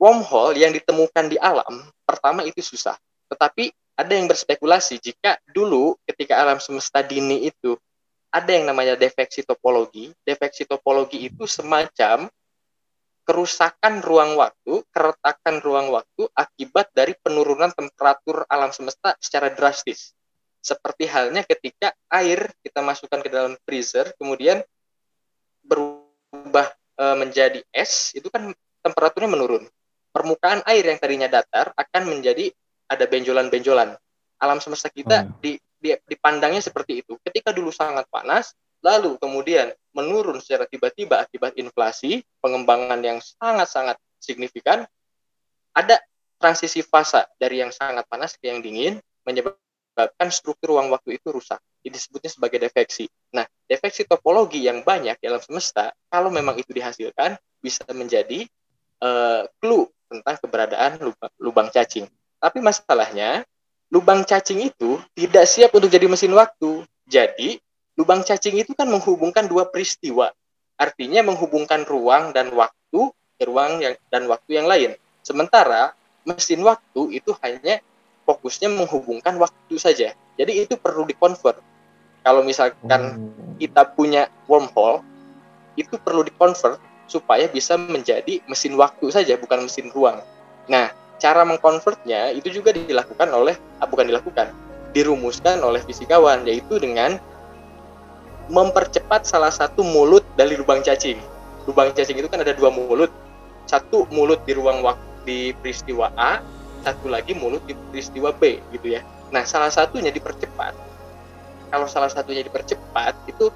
[0.00, 2.96] Wormhole yang ditemukan di alam pertama itu susah,
[3.30, 7.76] tetapi ada yang berspekulasi jika dulu ketika alam semesta dini itu
[8.32, 10.10] ada yang namanya defeksi topologi.
[10.24, 12.32] Defeksi topologi itu semacam
[13.30, 20.18] kerusakan ruang waktu, keretakan ruang waktu akibat dari penurunan temperatur alam semesta secara drastis.
[20.58, 24.66] Seperti halnya ketika air kita masukkan ke dalam freezer kemudian
[25.62, 28.50] berubah e, menjadi es itu kan
[28.82, 29.62] temperaturnya menurun.
[30.10, 32.50] Permukaan air yang tadinya datar akan menjadi
[32.90, 33.94] ada benjolan-benjolan.
[34.42, 35.38] Alam semesta kita Oh.
[35.38, 37.14] di, di, dipandangnya seperti itu.
[37.22, 44.86] Ketika dulu sangat panas lalu kemudian menurun secara tiba-tiba akibat inflasi pengembangan yang sangat-sangat signifikan
[45.74, 46.00] ada
[46.40, 48.96] transisi fase dari yang sangat panas ke yang dingin
[49.28, 51.60] menyebabkan struktur ruang waktu itu rusak.
[51.84, 53.08] Ini disebutnya sebagai defeksi.
[53.32, 58.48] Nah, defeksi topologi yang banyak di alam semesta, kalau memang itu dihasilkan, bisa menjadi
[59.00, 62.08] eh, clue tentang keberadaan lubang, lubang cacing.
[62.40, 63.44] Tapi masalahnya,
[63.92, 66.84] lubang cacing itu tidak siap untuk jadi mesin waktu.
[67.04, 67.60] Jadi,
[68.00, 70.32] lubang cacing itu kan menghubungkan dua peristiwa.
[70.80, 74.96] Artinya menghubungkan ruang dan waktu ke ruang yang dan waktu yang lain.
[75.20, 75.92] Sementara
[76.24, 77.84] mesin waktu itu hanya
[78.24, 80.16] fokusnya menghubungkan waktu saja.
[80.40, 81.60] Jadi itu perlu dikonvert.
[82.24, 83.56] Kalau misalkan Oh.
[83.60, 85.04] kita punya wormhole,
[85.76, 90.24] itu perlu dikonvert supaya bisa menjadi mesin waktu saja, bukan mesin ruang.
[90.68, 90.88] Nah,
[91.20, 94.52] cara mengkonvertnya itu juga dilakukan oleh, ah, bukan dilakukan,
[94.96, 97.20] dirumuskan oleh fisikawan, yaitu dengan
[98.50, 101.16] mempercepat salah satu mulut dari lubang cacing.
[101.70, 103.08] Lubang cacing itu kan ada dua mulut,
[103.70, 106.42] satu mulut di ruang waktu di peristiwa A,
[106.82, 109.04] satu lagi mulut di peristiwa B gitu ya.
[109.30, 110.74] Nah, salah satunya dipercepat.
[111.70, 113.52] Kalau salah satunya dipercepat itu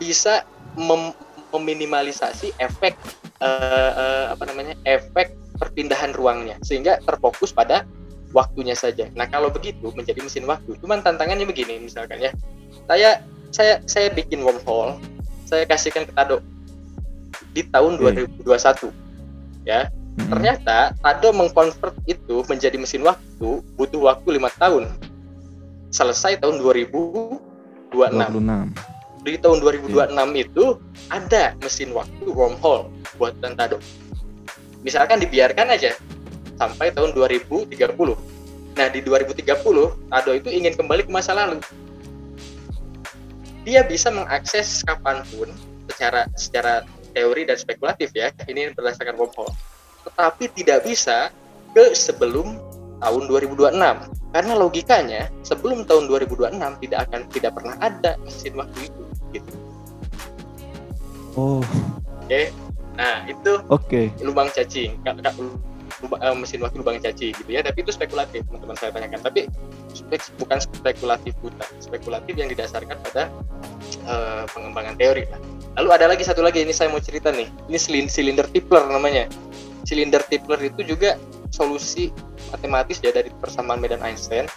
[0.00, 0.48] bisa
[0.80, 1.16] mem-
[1.52, 2.96] meminimalisasi efek
[3.44, 4.72] eh, eh, apa namanya?
[4.88, 7.84] efek perpindahan ruangnya sehingga terfokus pada
[8.32, 9.10] waktunya saja.
[9.12, 10.78] Nah, kalau begitu menjadi mesin waktu.
[10.80, 12.32] Cuman tantangannya begini misalkan ya.
[12.88, 14.98] Saya saya saya bikin wormhole,
[15.46, 16.38] saya kasihkan ke Tado.
[17.50, 18.26] Di tahun Oke.
[18.46, 18.90] 2021
[19.66, 19.90] ya.
[20.10, 20.26] Mm-mm.
[20.26, 24.90] ternyata Tado mengkonvert itu menjadi mesin waktu butuh waktu lima tahun.
[25.90, 29.26] Selesai tahun 2026 26.
[29.26, 30.64] di tahun 2026 itu
[31.10, 33.78] ada mesin waktu wormhole buatan Tado.
[34.80, 35.92] Misalkan dibiarkan aja
[36.60, 37.72] sampai tahun 2030
[38.78, 39.44] nah di 2030
[40.08, 41.58] Tado itu ingin kembali ke masa lalu
[43.66, 45.48] dia bisa mengakses kapan pun
[45.90, 48.30] secara secara teori dan spekulatif ya.
[48.46, 49.52] Ini berdasarkan wormhole
[50.04, 51.28] tetapi tidak bisa
[51.76, 52.58] ke sebelum
[53.00, 53.76] tahun 2026
[54.30, 59.02] karena logikanya sebelum tahun 2026 tidak akan tidak pernah ada mesin waktu itu
[59.36, 59.52] gitu.
[61.38, 61.62] Oh,
[62.26, 62.42] oke.
[62.98, 64.02] Nah itu oke.
[64.20, 64.98] lubang cacing
[66.00, 67.60] Eh, mesin waktu lubang cacing gitu ya.
[67.60, 69.20] Tapi itu spekulatif teman-teman saya tanyakan.
[69.20, 69.40] Tapi
[69.92, 73.28] spek- bukan spekulatif buta spekulatif yang didasarkan pada
[74.08, 75.40] eh, pengembangan teori lah.
[75.76, 77.48] Lalu ada lagi satu lagi ini saya mau cerita nih.
[77.68, 79.28] Ini silin- silinder Tipler namanya.
[79.84, 81.20] Silinder Tipler itu juga
[81.52, 82.08] solusi
[82.48, 84.48] matematis ya dari persamaan medan Einstein.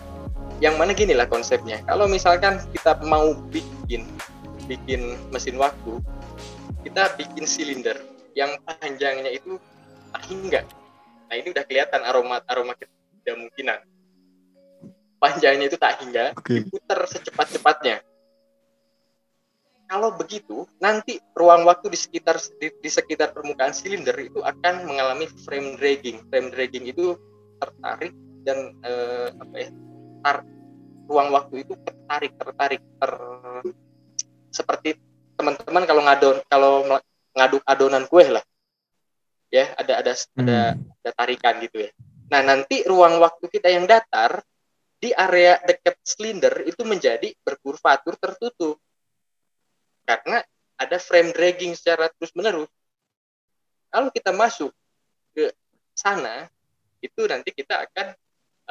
[0.63, 1.84] Yang mana gini lah konsepnya.
[1.84, 4.08] Kalau misalkan kita mau bikin
[4.63, 5.99] bikin mesin waktu
[6.88, 7.99] kita bikin silinder
[8.32, 9.60] yang panjangnya itu
[10.32, 10.63] hingga
[11.34, 13.89] nah ini udah kelihatan aroma aroma ketidakmungkinan
[15.17, 16.62] panjangnya itu tak hingga Oke.
[16.62, 18.06] diputar secepat-cepatnya.
[19.89, 25.26] Kalau begitu nanti ruang waktu di sekitar di, di sekitar permukaan silinder itu akan mengalami
[25.41, 26.22] frame dragging.
[26.30, 27.17] Frame dragging itu
[27.58, 28.13] tertarik
[28.46, 29.69] dan eh, apa ya
[30.22, 30.38] tar,
[31.10, 33.13] ruang waktu itu tertarik tertarik ter
[34.54, 35.02] seperti
[35.34, 36.74] teman-teman kalau ngadon kalau
[37.34, 38.46] ngaduk adonan kue lah
[39.53, 40.81] ya ada ada ada Hmm.
[41.05, 41.91] ada tarikan gitu ya.
[42.33, 44.41] Nah, nanti ruang waktu kita yang datar
[44.97, 48.81] di area dekat silinder itu menjadi berkurvatur tertutup.
[50.01, 50.41] Karena
[50.81, 52.71] ada frame dragging secara terus-menerus.
[53.93, 54.73] Kalau kita masuk
[55.37, 55.53] ke
[55.93, 56.49] sana,
[57.03, 58.07] itu nanti kita akan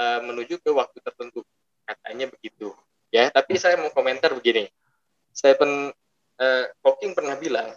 [0.00, 1.44] uh, menuju ke waktu tertentu
[1.84, 2.72] katanya begitu
[3.12, 4.72] ya tapi saya mau komentar begini
[5.36, 5.92] Stephen
[6.40, 7.76] uh, Hawking pernah bilang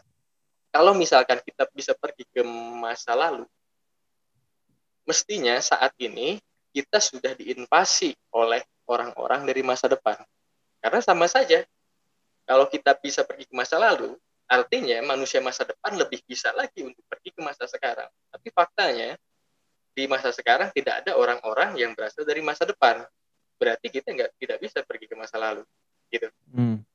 [0.76, 2.44] kalau misalkan kita bisa pergi ke
[2.76, 3.48] masa lalu
[5.08, 6.44] mestinya saat ini
[6.76, 8.60] kita sudah diinvasi oleh
[8.92, 10.20] orang-orang dari masa depan
[10.84, 11.64] karena sama saja
[12.44, 17.02] kalau kita bisa pergi ke masa lalu Artinya manusia masa depan lebih bisa lagi untuk
[17.10, 18.06] pergi ke masa sekarang.
[18.30, 19.18] Tapi faktanya
[19.98, 23.02] di masa sekarang tidak ada orang-orang yang berasal dari masa depan.
[23.58, 25.66] Berarti kita nggak tidak bisa pergi ke masa lalu,
[26.14, 26.30] gitu.
[26.54, 26.86] Hmm.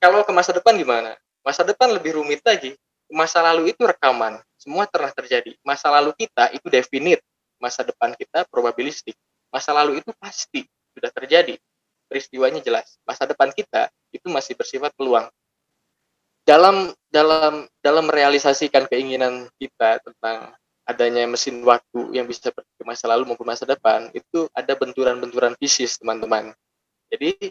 [0.00, 1.12] Kalau ke masa depan gimana?
[1.44, 2.72] Masa depan lebih rumit lagi.
[3.12, 5.52] Masa lalu itu rekaman, semua telah terjadi.
[5.60, 7.20] Masa lalu kita itu definite,
[7.60, 9.14] masa depan kita probabilistik.
[9.52, 10.64] Masa lalu itu pasti
[10.96, 11.60] sudah terjadi,
[12.08, 12.96] peristiwanya jelas.
[13.04, 15.28] Masa depan kita itu masih bersifat peluang
[16.44, 20.52] dalam dalam dalam merealisasikan keinginan kita tentang
[20.84, 25.56] adanya mesin waktu yang bisa pergi ke masa lalu maupun masa depan itu ada benturan-benturan
[25.56, 26.52] fisik teman-teman.
[27.08, 27.48] Jadi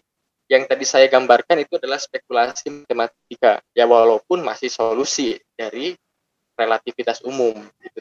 [0.51, 5.95] yang tadi saya gambarkan itu adalah spekulasi matematika ya walaupun masih solusi dari
[6.59, 7.99] relativitas umum gitu.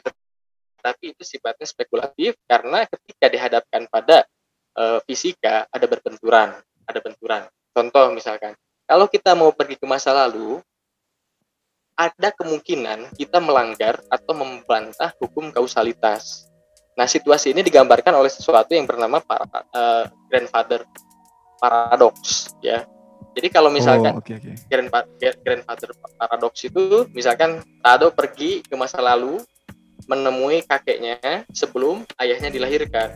[0.83, 4.27] Tapi itu sifatnya spekulatif karena ketika dihadapkan pada
[4.75, 7.47] uh, fisika ada berbenturan, ada benturan.
[7.71, 8.53] Contoh misalkan,
[8.83, 10.59] kalau kita mau pergi ke masa lalu,
[11.95, 16.49] ada kemungkinan kita melanggar atau membantah hukum kausalitas.
[16.93, 20.85] Nah, situasi ini digambarkan oleh sesuatu yang bernama para, uh, grandfather
[21.63, 22.83] paradox ya.
[23.33, 24.53] Jadi kalau misalkan oh, okay, okay.
[25.41, 29.39] grandfather paradox itu misalkan Tado pergi ke masa lalu
[30.05, 33.15] menemui kakeknya sebelum ayahnya dilahirkan.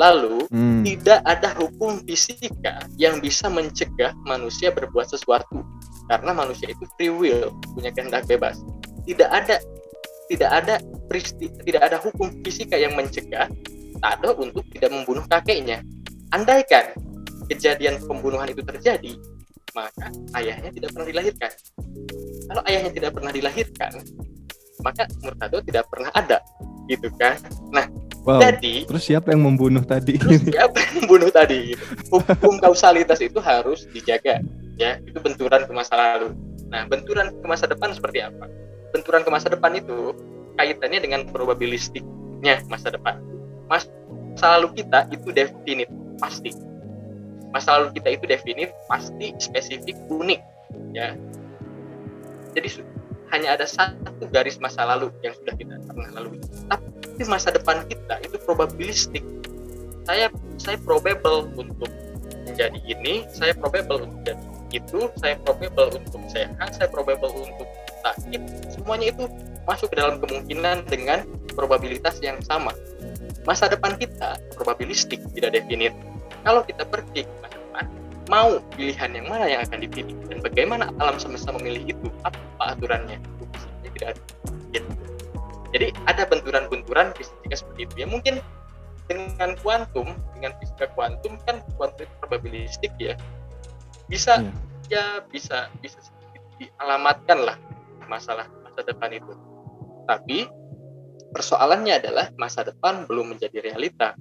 [0.00, 0.88] Lalu hmm.
[0.88, 5.60] tidak ada hukum fisika yang bisa mencegah manusia berbuat sesuatu
[6.08, 8.60] karena manusia itu free will punya kehendak bebas
[9.06, 9.56] tidak ada
[10.30, 10.74] tidak ada
[11.10, 13.50] peristi, tidak ada hukum fisika yang mencegah
[14.02, 15.84] Tado untuk tidak membunuh kakeknya
[16.32, 16.90] andaikan
[17.52, 19.12] kejadian pembunuhan itu terjadi
[19.72, 20.08] maka
[20.40, 21.50] ayahnya tidak pernah dilahirkan
[22.48, 23.92] kalau ayahnya tidak pernah dilahirkan
[24.82, 26.38] maka Murtado tidak pernah ada
[26.88, 27.36] gitu kan
[27.70, 27.86] nah
[28.22, 28.38] Wow.
[28.38, 30.14] Jadi, terus siapa yang membunuh tadi?
[30.14, 31.74] Terus siapa yang membunuh tadi?
[32.06, 34.38] Hukum kausalitas itu harus dijaga
[34.80, 36.34] ya itu benturan ke masa lalu
[36.72, 38.48] nah benturan ke masa depan seperti apa
[38.90, 40.16] benturan ke masa depan itu
[40.56, 43.20] kaitannya dengan probabilistiknya masa depan
[43.68, 43.88] masa
[44.58, 46.50] lalu kita itu definit pasti
[47.52, 50.40] masa lalu kita itu definit pasti spesifik unik
[50.96, 51.14] ya.
[52.52, 52.68] Jadi
[53.32, 56.40] hanya ada satu garis masa lalu yang sudah kita pernah lalui.
[56.68, 59.24] Tapi masa depan kita itu probabilistik.
[60.04, 60.28] Saya
[60.60, 61.88] saya probable untuk
[62.44, 67.68] menjadi ini saya probable untuk jadi itu saya probable untuk sehat saya probable untuk
[68.02, 68.40] sakit.
[68.72, 69.24] Semuanya itu
[69.68, 72.72] masuk ke dalam kemungkinan dengan probabilitas yang sama.
[73.44, 75.92] Masa depan kita probabilistik tidak definit.
[76.42, 77.22] Kalau kita pergi
[78.30, 82.06] mau pilihan yang mana yang akan dipilih dan bagaimana alam semesta memilih itu?
[82.22, 83.18] Apa aturannya?
[83.82, 84.22] Itu tidak ada
[84.72, 84.90] gitu.
[85.72, 87.94] jadi ada benturan-benturan fisika seperti itu.
[88.04, 88.34] Ya mungkin
[89.10, 93.18] dengan kuantum dengan fisika kuantum kan kuantum probabilistik ya.
[94.06, 94.44] Bisa
[94.88, 95.22] yeah.
[95.22, 95.98] ya bisa bisa
[96.60, 97.56] dialamatkan lah
[98.06, 99.32] masalah masa depan itu.
[100.06, 100.46] Tapi
[101.32, 104.14] persoalannya adalah masa depan belum menjadi realita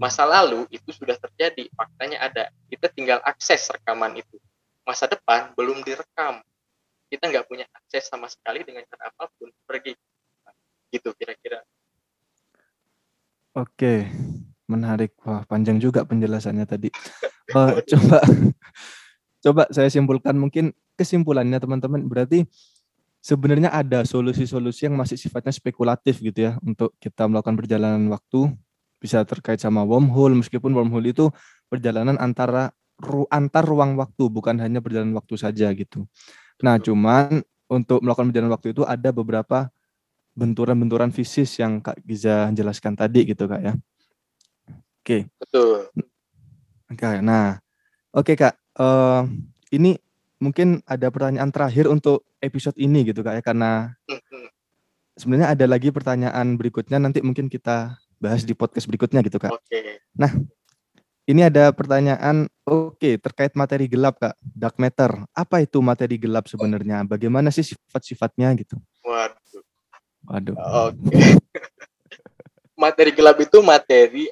[0.00, 2.48] masa lalu itu sudah terjadi faktanya ada.
[2.72, 4.40] Kita tinggal akses rekaman itu.
[4.88, 6.40] Masa depan belum direkam.
[7.12, 9.92] Kita nggak punya akses sama sekali dengan cara apa pun pergi.
[10.88, 11.60] Gitu kira-kira.
[13.52, 14.08] Oke
[14.70, 15.12] menarik.
[15.26, 16.88] Wah panjang juga penjelasannya tadi.
[17.50, 18.22] Uh, coba
[19.42, 22.06] coba saya simpulkan mungkin kesimpulannya teman-teman.
[22.06, 22.46] Berarti
[23.18, 28.54] sebenarnya ada solusi-solusi yang masih sifatnya spekulatif gitu ya untuk kita melakukan perjalanan waktu
[29.00, 31.32] bisa terkait sama wormhole meskipun wormhole itu
[31.72, 36.04] perjalanan antara ru, antar ruang waktu bukan hanya perjalanan waktu saja gitu.
[36.60, 39.72] Nah, cuman untuk melakukan perjalanan waktu itu ada beberapa
[40.36, 43.72] benturan-benturan fisik yang Kak Giza jelaskan tadi gitu Kak ya.
[45.00, 45.26] Oke.
[45.40, 45.88] Betul.
[46.92, 47.56] Oke, nah.
[48.12, 49.24] Oke Kak, uh,
[49.72, 49.96] ini
[50.40, 53.92] mungkin ada pertanyaan terakhir untuk episode ini gitu kak ya karena
[55.14, 59.50] sebenarnya ada lagi pertanyaan berikutnya nanti mungkin kita bahas di podcast berikutnya gitu kak.
[59.50, 60.04] Oke.
[60.14, 60.30] Nah
[61.24, 66.44] ini ada pertanyaan oke okay, terkait materi gelap kak dark matter apa itu materi gelap
[66.46, 68.76] sebenarnya bagaimana sih sifat-sifatnya gitu.
[69.02, 69.64] Waduh.
[70.28, 70.54] Waduh.
[70.54, 71.10] Oke.
[71.10, 71.24] Okay.
[72.84, 74.28] materi gelap itu materi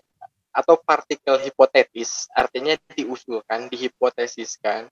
[0.49, 4.91] atau partikel hipotetis, artinya diusulkan, dihipotesiskan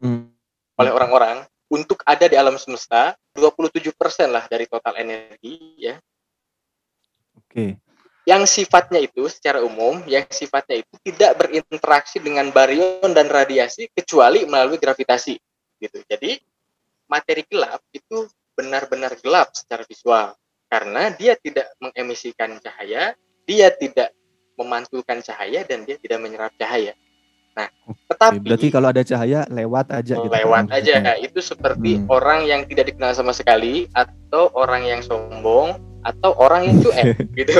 [0.00, 0.32] hmm.
[0.80, 3.92] oleh orang-orang untuk ada di alam semesta 27%
[4.30, 6.00] lah dari total energi ya.
[7.36, 7.83] Oke.
[8.24, 14.48] Yang sifatnya itu secara umum yang sifatnya itu tidak berinteraksi dengan baryon dan radiasi kecuali
[14.48, 15.36] melalui gravitasi
[15.80, 16.00] gitu.
[16.08, 16.40] Jadi
[17.04, 18.24] materi gelap itu
[18.56, 20.32] benar-benar gelap secara visual
[20.72, 23.12] karena dia tidak mengemisikan cahaya,
[23.44, 24.16] dia tidak
[24.56, 26.96] memantulkan cahaya dan dia tidak menyerap cahaya.
[27.54, 27.70] Nah,
[28.10, 30.32] tetapi berarti kalau ada cahaya lewat aja gitu.
[30.32, 31.14] Lewat kan, aja.
[31.20, 32.10] Itu seperti hmm.
[32.10, 37.04] orang yang tidak dikenal sama sekali atau orang yang sombong atau orang yang cuek
[37.38, 37.54] gitu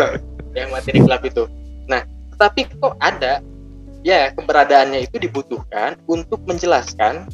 [0.56, 1.44] yang materi gelap itu.
[1.90, 3.42] Nah, tetapi kok ada
[4.04, 7.26] ya keberadaannya itu dibutuhkan untuk menjelaskan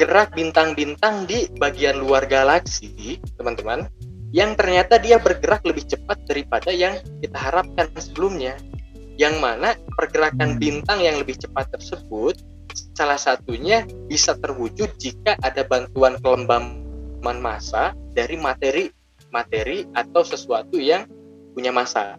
[0.00, 3.84] gerak bintang-bintang di bagian luar galaksi, teman-teman,
[4.32, 8.56] yang ternyata dia bergerak lebih cepat daripada yang kita harapkan sebelumnya.
[9.20, 12.40] Yang mana pergerakan bintang yang lebih cepat tersebut
[12.96, 18.88] salah satunya bisa terwujud jika ada bantuan kelembaman massa dari materi
[19.28, 21.04] materi atau sesuatu yang
[21.52, 22.16] punya massa.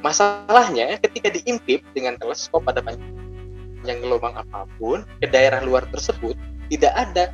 [0.00, 6.36] Masalahnya ketika diintip dengan teleskop pada panjang gelombang apa pun ke daerah luar tersebut
[6.72, 7.28] tidak ada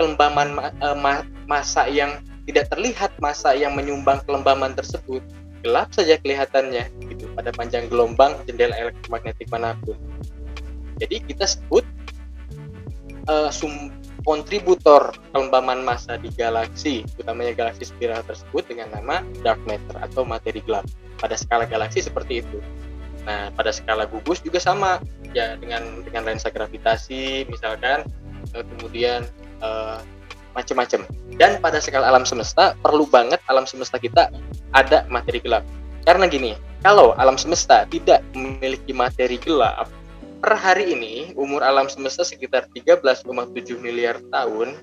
[0.00, 0.96] kelembaman uh,
[1.46, 2.18] masa yang
[2.50, 5.22] tidak terlihat masa yang menyumbang kelembaman tersebut.
[5.60, 9.94] Gelap saja kelihatannya gitu pada panjang gelombang jendela elektromagnetik mana pun.
[10.98, 11.84] Jadi kita sebut
[13.28, 13.92] uh, sum
[14.24, 20.60] kontributor kelembaman massa di galaksi utamanya galaksi spiral tersebut dengan nama dark matter atau materi
[20.64, 20.84] gelap
[21.20, 22.58] pada skala galaksi seperti itu.
[23.28, 24.98] Nah, pada skala gugus juga sama
[25.36, 28.08] ya dengan dengan lensa gravitasi misalkan
[28.56, 29.28] eh, kemudian
[29.60, 30.00] uh,
[30.56, 31.04] macam-macam.
[31.36, 34.32] Dan pada skala alam semesta perlu banget alam semesta kita
[34.72, 35.62] ada materi gelap.
[36.08, 39.92] Karena gini, kalau alam semesta tidak memiliki materi gelap,
[40.40, 43.28] per hari ini umur alam semesta sekitar 13,7
[43.78, 44.80] miliar tahun.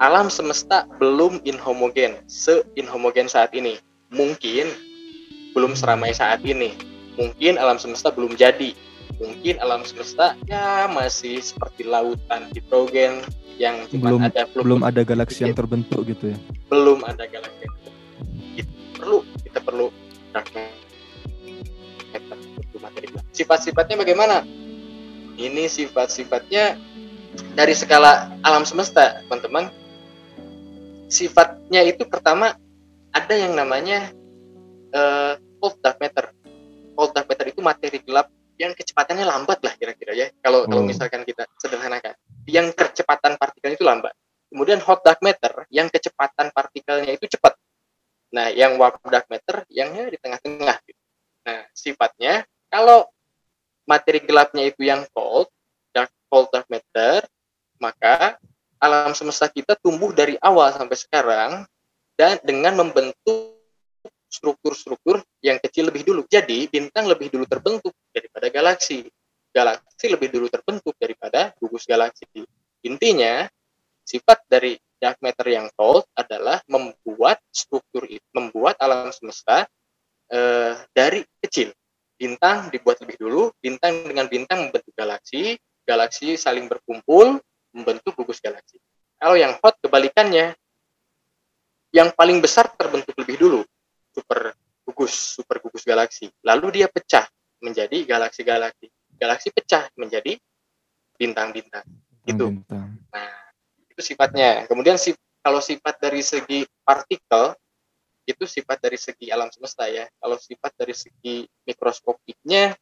[0.00, 3.76] Alam semesta belum inhomogen, se-inhomogen saat ini
[4.10, 4.70] mungkin
[5.54, 6.74] belum seramai saat ini.
[7.18, 8.74] Mungkin alam semesta belum jadi.
[9.18, 13.20] Mungkin alam semesta ya masih seperti lautan hidrogen
[13.60, 16.38] yang cuma belum, ada belum, belum ada galaksi yang terbentuk gitu ya.
[16.72, 17.66] Belum ada galaksi.
[18.56, 19.88] Kita perlu kita perlu
[23.30, 24.44] Sifat-sifatnya bagaimana?
[25.40, 26.76] Ini sifat-sifatnya
[27.56, 29.72] dari skala alam semesta, teman-teman.
[31.08, 32.54] Sifatnya itu pertama
[33.10, 34.10] ada yang namanya
[34.94, 36.30] uh, cold dark matter.
[36.94, 40.26] Cold dark matter itu materi gelap yang kecepatannya lambat lah kira-kira ya.
[40.44, 40.70] Kalau hmm.
[40.70, 44.12] kalau misalkan kita sederhanakan, yang kecepatan partikelnya itu lambat.
[44.50, 47.54] Kemudian hot dark matter yang kecepatan partikelnya itu cepat.
[48.34, 50.76] Nah, yang warm dark matter yang di tengah-tengah.
[50.86, 51.00] Gitu.
[51.46, 53.06] Nah, sifatnya kalau
[53.86, 55.50] materi gelapnya itu yang cold,
[55.94, 57.26] dark cold dark matter,
[57.78, 58.38] maka
[58.80, 61.52] alam semesta kita tumbuh dari awal sampai sekarang
[62.20, 63.56] dan dengan membentuk
[64.28, 66.28] struktur-struktur yang kecil lebih dulu.
[66.28, 69.08] Jadi bintang lebih dulu terbentuk daripada galaksi.
[69.48, 72.28] Galaksi lebih dulu terbentuk daripada gugus galaksi.
[72.84, 73.48] Intinya,
[74.04, 79.64] sifat dari dark matter yang cold adalah membuat struktur itu, membuat alam semesta
[80.28, 81.72] eh, dari kecil.
[82.20, 85.56] Bintang dibuat lebih dulu, bintang dengan bintang membentuk galaksi,
[85.88, 87.40] galaksi saling berkumpul
[87.72, 88.76] membentuk gugus galaksi.
[89.16, 90.52] Kalau yang hot kebalikannya,
[92.00, 93.60] yang paling besar terbentuk lebih dulu,
[94.16, 94.56] super
[94.88, 96.32] gugus, super gugus galaksi.
[96.40, 97.28] Lalu dia pecah
[97.60, 98.88] menjadi galaksi-galaksi.
[99.20, 100.40] Galaksi pecah menjadi
[101.20, 101.84] bintang-bintang.
[102.24, 102.56] Gitu.
[102.72, 103.28] Nah,
[103.92, 104.64] itu sifatnya.
[104.64, 105.12] Kemudian si,
[105.44, 107.52] kalau sifat dari segi partikel
[108.24, 110.08] itu sifat dari segi alam semesta ya.
[110.16, 112.72] Kalau sifat dari segi mikroskopiknya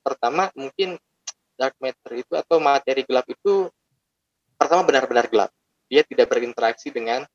[0.00, 0.96] pertama mungkin
[1.60, 3.68] dark matter itu atau materi gelap itu
[4.56, 5.50] pertama benar-benar gelap.
[5.92, 7.28] Dia tidak berinteraksi dengan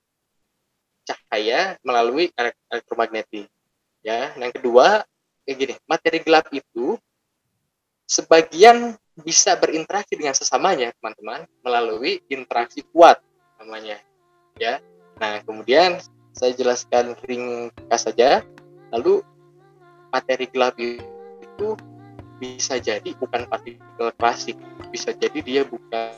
[1.05, 2.29] cahaya melalui
[2.69, 3.49] elektromagnetik.
[4.01, 5.05] Ya, yang kedua,
[5.45, 6.97] kayak gini, materi gelap itu
[8.09, 13.21] sebagian bisa berinteraksi dengan sesamanya, teman-teman, melalui interaksi kuat
[13.61, 14.01] namanya.
[14.57, 14.81] Ya.
[15.21, 16.01] Nah, kemudian
[16.33, 18.41] saya jelaskan ringkas saja.
[18.91, 19.23] Lalu
[20.11, 21.77] materi gelap itu
[22.41, 24.57] bisa jadi bukan partikel klasik,
[24.89, 26.11] bisa jadi dia bukan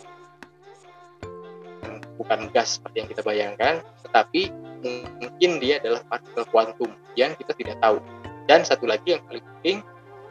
[2.15, 4.49] bukan gas seperti yang kita bayangkan, tetapi
[4.83, 7.97] mungkin dia adalah partikel kuantum yang kita tidak tahu.
[8.45, 9.77] Dan satu lagi yang paling penting,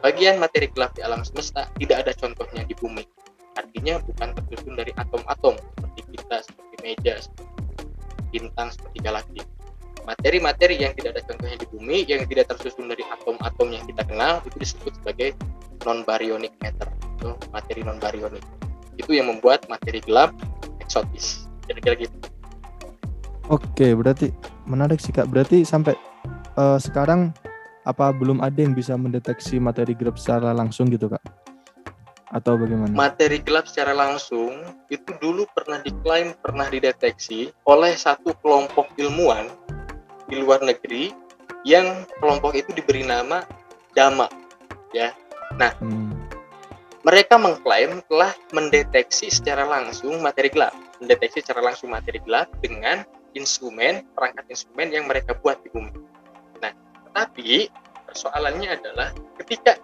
[0.05, 3.03] bagian materi gelap di alam semesta tidak ada contohnya di bumi.
[3.57, 7.51] Artinya bukan tersusun dari atom-atom seperti kita, seperti meja, seperti
[8.33, 9.41] bintang, seperti galaksi.
[10.03, 14.43] Materi-materi yang tidak ada contohnya di bumi, yang tidak tersusun dari atom-atom yang kita kenal,
[14.43, 15.29] itu disebut sebagai
[15.87, 18.43] non-baryonic matter, atau materi non-baryonic.
[18.99, 20.35] Itu yang membuat materi gelap
[20.83, 21.47] eksotis.
[21.63, 22.15] Kira-kira gitu.
[23.51, 24.31] Oke, berarti
[24.63, 25.27] menarik sih Kak.
[25.27, 25.95] Berarti sampai
[26.55, 27.35] uh, sekarang
[27.83, 31.23] apa belum ada yang bisa mendeteksi materi gelap secara langsung gitu kak?
[32.33, 32.95] Atau bagaimana?
[32.95, 39.51] Materi gelap secara langsung itu dulu pernah diklaim pernah dideteksi oleh satu kelompok ilmuwan
[40.31, 41.13] di luar negeri
[41.67, 43.43] yang kelompok itu diberi nama
[43.93, 44.25] Dama
[44.95, 45.13] ya.
[45.59, 46.09] Nah, hmm.
[47.05, 54.05] mereka mengklaim telah mendeteksi secara langsung materi gelap, mendeteksi secara langsung materi gelap dengan instrumen,
[54.13, 55.93] perangkat instrumen yang mereka buat di bumi.
[56.61, 56.73] Nah,
[57.09, 57.69] tetapi
[58.09, 59.09] persoalannya adalah
[59.41, 59.77] ketika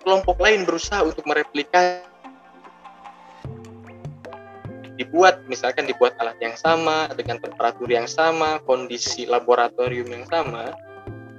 [0.00, 2.08] kelompok lain berusaha untuk mereplikasi
[5.00, 10.76] dibuat misalkan dibuat alat yang sama dengan temperatur yang sama kondisi laboratorium yang sama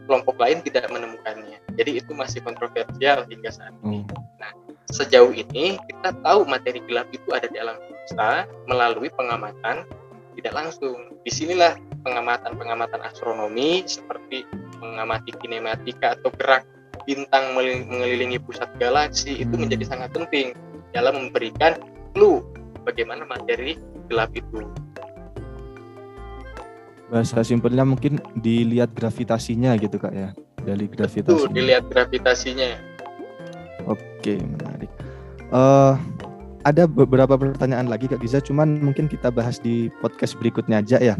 [0.09, 4.09] kelompok lain tidak menemukannya jadi itu masih kontroversial hingga saat ini hmm.
[4.41, 4.49] nah
[4.89, 9.85] sejauh ini kita tahu materi gelap itu ada di alam semesta melalui pengamatan
[10.37, 14.47] tidak langsung di sinilah pengamatan pengamatan astronomi seperti
[14.81, 16.65] mengamati kinematika atau gerak
[17.05, 20.53] bintang mengelilingi pusat galaksi itu menjadi sangat penting
[20.93, 21.77] dalam memberikan
[22.13, 22.45] clue
[22.85, 23.77] bagaimana materi
[24.09, 24.67] gelap itu.
[27.11, 30.31] Bahasa simpelnya mungkin dilihat gravitasinya gitu kak ya,
[30.63, 31.27] dari gravitasi.
[31.27, 32.79] Betul, dilihat gravitasinya.
[33.83, 34.87] Oke, menarik.
[35.51, 35.99] Uh,
[36.61, 41.15] ada beberapa pertanyaan lagi Kak Giza, cuman mungkin kita bahas di podcast berikutnya aja ya.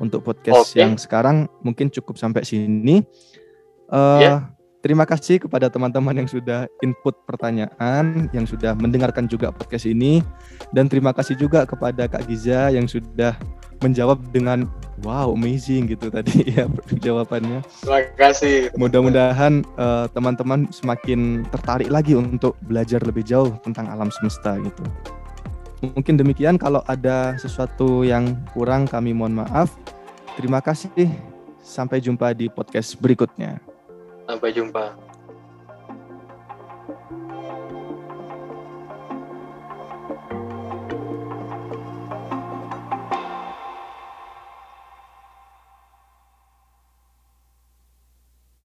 [0.00, 0.84] Untuk podcast okay.
[0.84, 3.04] yang sekarang mungkin cukup sampai sini.
[3.88, 4.38] Uh, yeah.
[4.86, 10.22] Terima kasih kepada teman-teman yang sudah input pertanyaan, yang sudah mendengarkan juga podcast ini,
[10.70, 13.34] dan terima kasih juga kepada Kak Giza yang sudah
[13.82, 14.70] menjawab dengan
[15.02, 16.70] wow amazing gitu tadi ya
[17.02, 17.66] jawabannya.
[17.82, 18.70] Terima kasih.
[18.78, 24.86] Mudah-mudahan uh, teman-teman semakin tertarik lagi untuk belajar lebih jauh tentang alam semesta gitu.
[25.82, 29.74] Mungkin demikian kalau ada sesuatu yang kurang kami mohon maaf.
[30.38, 31.10] Terima kasih.
[31.58, 33.75] Sampai jumpa di podcast berikutnya.
[34.26, 35.05] Sampai jumpa.